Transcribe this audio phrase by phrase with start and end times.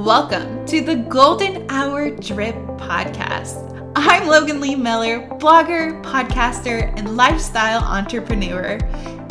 [0.00, 3.92] Welcome to the Golden Hour Drip Podcast.
[3.94, 8.78] I'm Logan Lee Miller, blogger, podcaster, and lifestyle entrepreneur.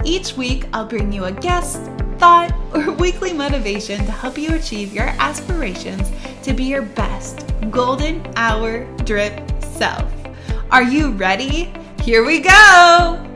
[0.06, 1.82] Each week, I'll bring you a guest,
[2.20, 6.12] thought, or weekly motivation to help you achieve your aspirations
[6.44, 10.14] to be your best Golden Hour Drip self.
[10.70, 11.74] Are you ready?
[12.04, 13.29] Here we go!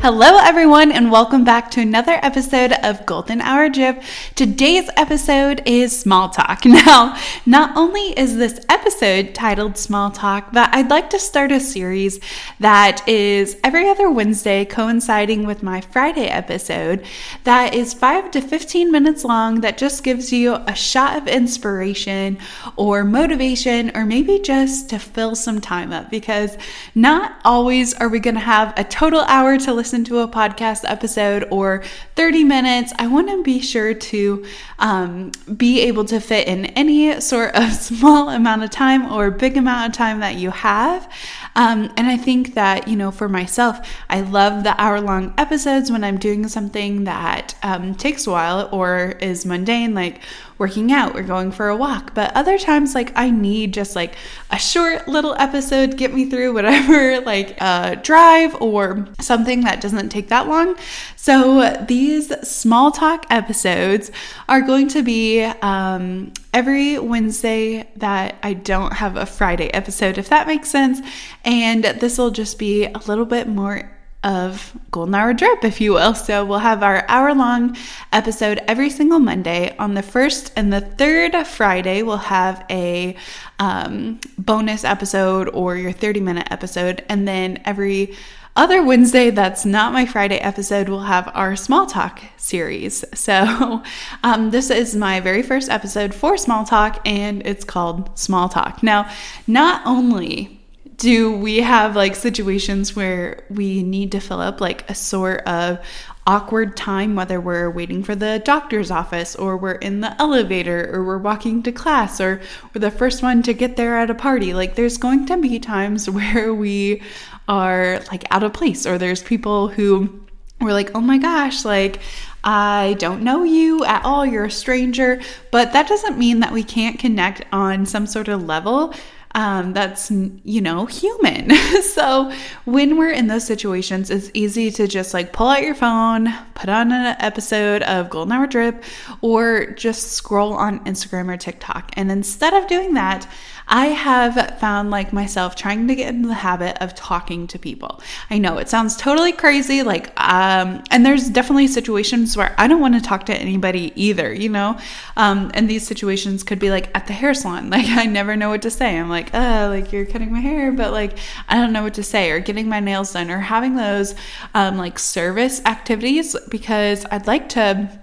[0.00, 4.00] Hello, everyone, and welcome back to another episode of Golden Hour Drip.
[4.36, 6.64] Today's episode is small talk.
[6.78, 11.58] Now, not only is this episode titled Small Talk, but I'd like to start a
[11.58, 12.20] series
[12.60, 17.04] that is every other Wednesday, coinciding with my Friday episode,
[17.42, 22.38] that is 5 to 15 minutes long, that just gives you a shot of inspiration
[22.76, 26.56] or motivation, or maybe just to fill some time up because
[26.94, 30.28] not always are we going to have a total hour to listen listen to a
[30.28, 31.82] podcast episode or
[32.14, 34.44] 30 minutes, I want to be sure to
[34.78, 39.56] um, be able to fit in any sort of small amount of time or big
[39.56, 41.10] amount of time that you have.
[41.56, 43.78] Um, and I think that, you know, for myself,
[44.10, 48.68] I love the hour long episodes when I'm doing something that um, takes a while
[48.70, 50.20] or is mundane, like
[50.58, 52.14] working out or going for a walk.
[52.14, 54.16] But other times, like I need just like
[54.50, 60.08] a short little episode, get me through whatever, like a drive or something that doesn't
[60.10, 60.76] take that long.
[61.16, 64.10] So these small talk episodes
[64.48, 70.28] are going to be um, every Wednesday that I don't have a Friday episode, if
[70.28, 71.00] that makes sense.
[71.44, 75.92] And this will just be a little bit more of Golden Hour Drip, if you
[75.92, 76.14] will.
[76.14, 77.76] So we'll have our hour long
[78.12, 79.76] episode every single Monday.
[79.78, 83.16] On the first and the third Friday, we'll have a
[83.58, 87.04] um, bonus episode or your 30 minute episode.
[87.08, 88.16] And then every
[88.56, 93.04] other Wednesday, that's not my Friday episode, we'll have our small talk series.
[93.14, 93.82] So,
[94.24, 98.82] um, this is my very first episode for small talk, and it's called Small Talk.
[98.82, 99.10] Now,
[99.46, 100.57] not only
[100.98, 105.78] do we have like situations where we need to fill up like a sort of
[106.26, 111.04] awkward time, whether we're waiting for the doctor's office or we're in the elevator or
[111.04, 112.40] we're walking to class or
[112.74, 114.52] we're the first one to get there at a party.
[114.52, 117.00] Like, there's going to be times where we
[117.48, 120.26] are like out of place or there's people who
[120.60, 122.00] we're like, oh my gosh, like,
[122.42, 125.20] I don't know you at all, you're a stranger.
[125.52, 128.92] But that doesn't mean that we can't connect on some sort of level
[129.34, 131.50] um, that's, you know, human.
[131.82, 132.32] so
[132.64, 136.68] when we're in those situations, it's easy to just like pull out your phone, put
[136.68, 138.82] on an episode of Golden Hour Drip,
[139.20, 141.92] or just scroll on Instagram or TikTok.
[141.94, 143.30] And instead of doing that,
[143.68, 148.00] I have found like myself trying to get into the habit of talking to people.
[148.30, 152.80] I know it sounds totally crazy, like, um, and there's definitely situations where I don't
[152.80, 154.78] want to talk to anybody either, you know?
[155.16, 158.48] Um, and these situations could be like at the hair salon, like, I never know
[158.48, 158.98] what to say.
[158.98, 161.18] I'm like, oh, like you're cutting my hair, but like,
[161.48, 164.14] I don't know what to say, or getting my nails done, or having those
[164.54, 168.00] um, like service activities because I'd like to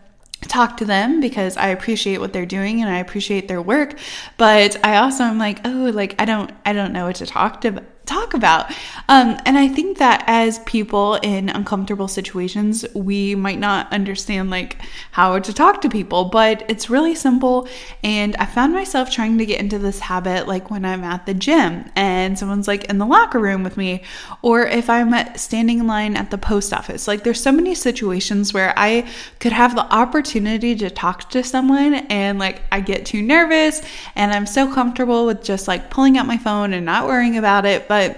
[0.47, 3.97] talk to them because I appreciate what they're doing and I appreciate their work
[4.37, 7.61] but I also am like oh like I don't I don't know what to talk
[7.61, 8.71] to talk about.
[9.09, 14.77] Um, and I think that as people in uncomfortable situations, we might not understand like
[15.11, 17.67] how to talk to people, but it's really simple.
[18.03, 21.33] And I found myself trying to get into this habit like when I'm at the
[21.33, 24.01] gym and someone's like in the locker room with me,
[24.41, 27.09] or if I'm standing in line at the post office.
[27.09, 29.05] Like there's so many situations where I
[29.39, 33.81] could have the opportunity to talk to someone and like I get too nervous
[34.15, 37.65] and I'm so comfortable with just like pulling out my phone and not worrying about
[37.65, 37.89] it.
[37.89, 38.17] But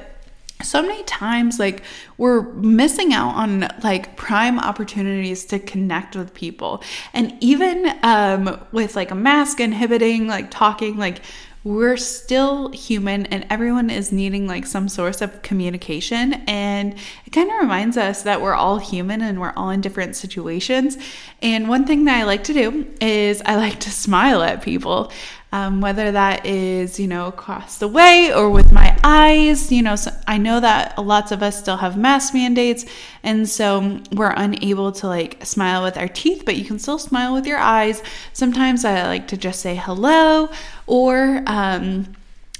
[0.62, 1.84] so many times like
[2.18, 6.84] we're missing out on like prime opportunities to connect with people
[7.14, 11.22] and even um, with like a mask inhibiting like talking like
[11.68, 16.96] we're still human and everyone is needing like some source of communication and
[17.26, 20.98] it kind of reminds us that we're all human and we're all in different situations
[21.42, 25.12] and one thing that i like to do is i like to smile at people
[25.54, 29.72] um, whether that is, you know, across the way or with my eyes.
[29.72, 32.86] You know, so I know that lots of us still have mask mandates,
[33.24, 37.34] and so we're unable to like smile with our teeth, but you can still smile
[37.34, 38.04] with your eyes.
[38.34, 40.50] Sometimes I like to just say hello
[40.88, 42.14] or, um,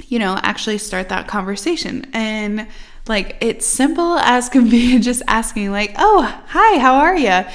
[0.08, 2.06] you know, actually start that conversation.
[2.14, 2.68] And
[3.08, 7.46] like it's simple as can be just asking like oh hi how are you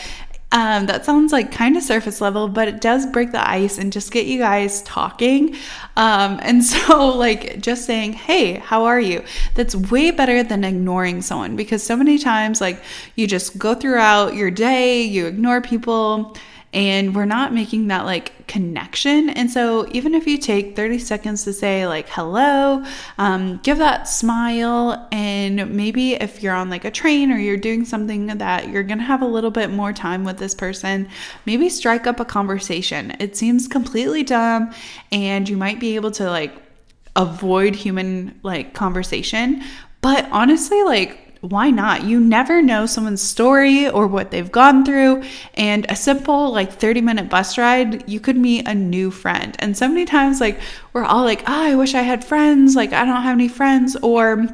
[0.53, 3.91] um, that sounds like kind of surface level, but it does break the ice and
[3.91, 5.57] just get you guys talking.
[5.97, 9.25] Um, and so, like, just saying, hey, how are you?
[9.55, 12.83] That's way better than ignoring someone because so many times, like,
[13.17, 16.37] you just go throughout your day, you ignore people
[16.73, 19.29] and we're not making that like connection.
[19.31, 22.85] And so, even if you take 30 seconds to say, like, hello,
[23.19, 27.85] um, give that smile, and maybe if you're on like a train or you're doing
[27.85, 31.09] something that you're gonna have a little bit more time with this person,
[31.45, 33.15] maybe strike up a conversation.
[33.21, 34.73] It seems completely dumb,
[35.11, 36.53] and you might be able to like
[37.17, 39.63] avoid human like conversation.
[40.01, 42.05] But honestly, like, why not?
[42.05, 45.25] You never know someone's story or what they've gone through.
[45.55, 49.57] And a simple, like 30 minute bus ride, you could meet a new friend.
[49.59, 50.61] And so many times, like,
[50.93, 52.77] we're all like, oh, I wish I had friends.
[52.77, 53.97] Like, I don't have any friends.
[53.97, 54.47] Or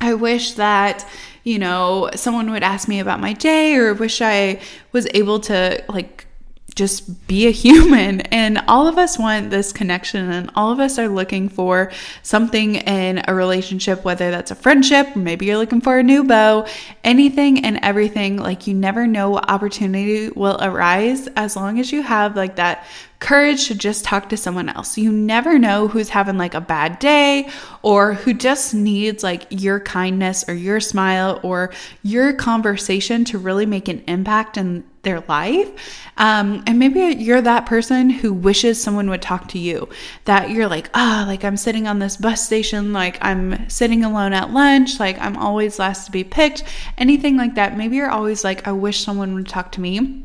[0.00, 1.06] I wish that,
[1.44, 5.84] you know, someone would ask me about my day or wish I was able to,
[5.90, 6.26] like,
[6.74, 8.20] just be a human.
[8.22, 11.90] And all of us want this connection, and all of us are looking for
[12.22, 16.66] something in a relationship, whether that's a friendship, maybe you're looking for a new beau,
[17.04, 18.36] anything and everything.
[18.36, 22.86] Like, you never know what opportunity will arise as long as you have like that
[23.20, 24.96] courage to just talk to someone else.
[24.96, 27.50] You never know who's having like a bad day
[27.82, 31.70] or who just needs like your kindness or your smile or
[32.02, 35.70] your conversation to really make an impact in their life.
[36.16, 39.88] Um, and maybe you're that person who wishes someone would talk to you,
[40.26, 44.04] that you're like, ah, oh, like I'm sitting on this bus station, like I'm sitting
[44.04, 46.64] alone at lunch, like I'm always last to be picked,
[46.98, 47.76] anything like that.
[47.76, 50.24] Maybe you're always like, I wish someone would talk to me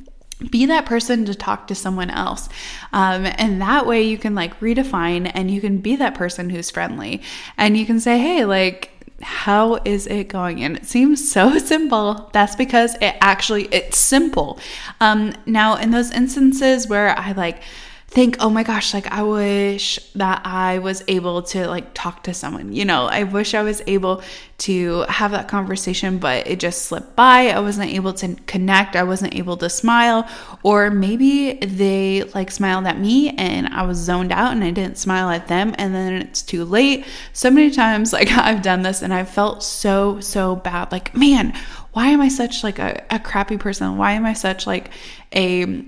[0.49, 2.49] be that person to talk to someone else
[2.91, 6.69] um, and that way you can like redefine and you can be that person who's
[6.69, 7.21] friendly
[7.57, 10.61] and you can say hey like how is it going?
[10.63, 12.29] And it seems so simple.
[12.33, 14.59] That's because it actually it's simple.
[14.99, 17.61] Um now in those instances where i like
[18.07, 22.33] think, oh my gosh, like I wish that I was able to like talk to
[22.33, 22.71] someone.
[22.71, 24.21] You know, I wish I was able
[24.59, 27.49] to have that conversation, but it just slipped by.
[27.49, 28.95] I wasn't able to connect.
[28.95, 30.29] I wasn't able to smile.
[30.63, 34.97] Or maybe they like smiled at me and I was zoned out and I didn't
[34.97, 35.75] smile at them.
[35.77, 37.05] And then it's too late.
[37.33, 40.91] So many times, like I've done this and I felt so, so bad.
[40.91, 41.57] Like, man,
[41.91, 43.97] why am I such like a, a crappy person?
[43.97, 44.91] Why am I such like
[45.33, 45.85] a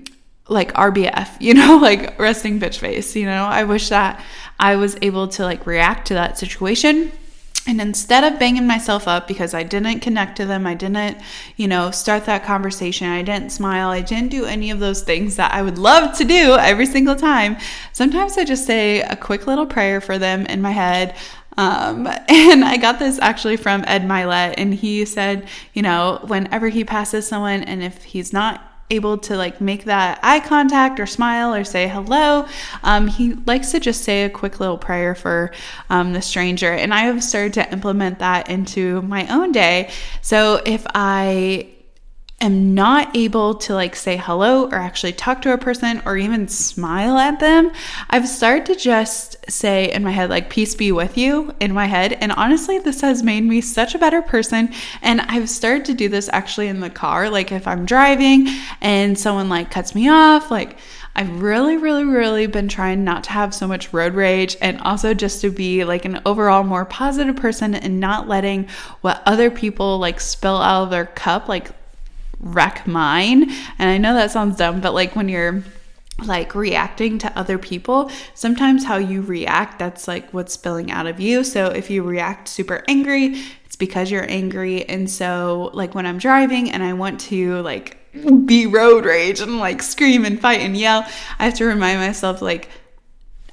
[0.48, 3.44] like RBF, you know, like resting bitch face, you know.
[3.44, 4.22] I wish that
[4.58, 7.12] I was able to like react to that situation.
[7.66, 11.18] And instead of banging myself up because I didn't connect to them, I didn't,
[11.56, 15.36] you know, start that conversation, I didn't smile, I didn't do any of those things
[15.36, 17.58] that I would love to do every single time.
[17.92, 21.14] Sometimes I just say a quick little prayer for them in my head.
[21.58, 26.68] Um, and I got this actually from Ed Mylett, and he said, you know, whenever
[26.68, 31.06] he passes someone, and if he's not able to like make that eye contact or
[31.06, 32.46] smile or say hello,
[32.82, 35.52] um, he likes to just say a quick little prayer for
[35.90, 36.72] um, the stranger.
[36.72, 39.90] And I have started to implement that into my own day.
[40.22, 41.68] So if I
[42.40, 46.46] am not able to like say hello or actually talk to a person or even
[46.46, 47.72] smile at them,
[48.10, 51.86] I've started to just say in my head, like, peace be with you in my
[51.86, 52.12] head.
[52.20, 54.72] And honestly, this has made me such a better person.
[55.02, 57.28] And I've started to do this actually in the car.
[57.30, 58.48] Like, if I'm driving
[58.80, 60.78] and someone like cuts me off, like,
[61.16, 65.14] I've really, really, really been trying not to have so much road rage and also
[65.14, 68.68] just to be like an overall more positive person and not letting
[69.00, 71.72] what other people like spill out of their cup like
[72.40, 73.50] wreck mine.
[73.78, 75.62] And I know that sounds dumb, but like when you're
[76.24, 81.20] like reacting to other people, sometimes how you react, that's like what's spilling out of
[81.20, 81.44] you.
[81.44, 84.84] So if you react super angry, it's because you're angry.
[84.88, 87.96] And so, like when I'm driving and I want to like
[88.46, 91.06] be road rage and like scream and fight and yell,
[91.38, 92.68] I have to remind myself, like,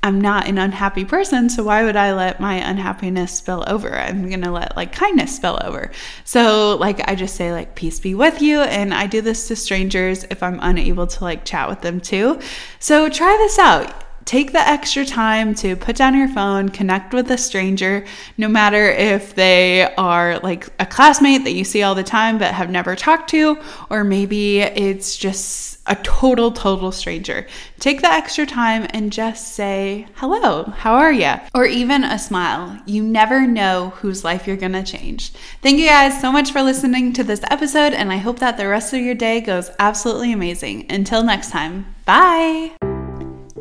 [0.05, 3.91] I'm not an unhappy person, so why would I let my unhappiness spill over?
[3.91, 5.89] I'm going to let like kindness spill over.
[6.23, 9.55] So, like I just say like peace be with you and I do this to
[9.55, 12.39] strangers if I'm unable to like chat with them too.
[12.77, 17.29] So, try this out take the extra time to put down your phone, connect with
[17.31, 18.05] a stranger,
[18.37, 22.53] no matter if they are like a classmate that you see all the time but
[22.53, 23.57] have never talked to,
[23.89, 27.45] or maybe it's just a total, total stranger.
[27.79, 31.35] Take the extra time and just say, hello, how are you?
[31.53, 32.79] Or even a smile.
[32.87, 35.29] You never know whose life you're gonna change.
[35.61, 38.67] Thank you guys so much for listening to this episode, and I hope that the
[38.67, 40.87] rest of your day goes absolutely amazing.
[40.89, 42.84] Until next time, bye.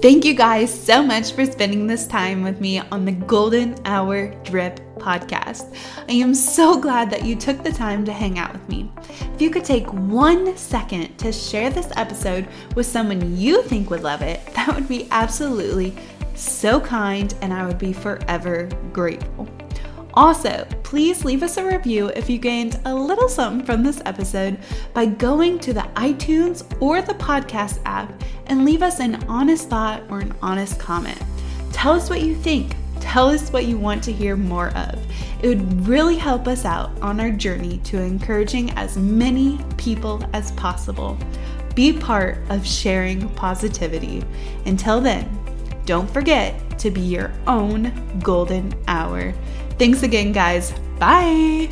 [0.01, 4.35] Thank you guys so much for spending this time with me on the Golden Hour
[4.43, 5.73] Drip podcast.
[6.09, 8.91] I am so glad that you took the time to hang out with me.
[9.35, 14.03] If you could take one second to share this episode with someone you think would
[14.03, 15.97] love it, that would be absolutely
[16.35, 19.49] so kind and I would be forever grateful.
[20.15, 24.59] Also, please leave us a review if you gained a little something from this episode
[24.93, 30.03] by going to the iTunes or the podcast app and leave us an honest thought
[30.09, 31.21] or an honest comment.
[31.73, 32.77] Tell us what you think.
[33.01, 35.05] Tell us what you want to hear more of.
[35.43, 40.53] It would really help us out on our journey to encouraging as many people as
[40.53, 41.19] possible.
[41.75, 44.23] Be part of sharing positivity.
[44.65, 45.29] Until then,
[45.87, 49.35] don't forget to be your own golden hour.
[49.79, 50.73] Thanks again, guys.
[50.99, 51.69] Bye.